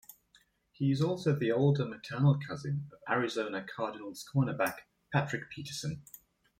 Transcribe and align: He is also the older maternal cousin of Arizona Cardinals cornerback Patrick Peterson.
He 0.71 0.91
is 0.91 0.99
also 1.03 1.35
the 1.35 1.51
older 1.51 1.85
maternal 1.85 2.35
cousin 2.39 2.89
of 2.91 2.97
Arizona 3.07 3.63
Cardinals 3.63 4.27
cornerback 4.33 4.77
Patrick 5.13 5.47
Peterson. 5.51 6.01